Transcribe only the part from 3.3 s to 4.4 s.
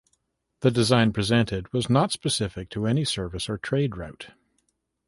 or trade route.